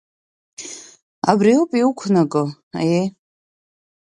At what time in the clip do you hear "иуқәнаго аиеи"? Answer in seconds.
1.81-3.07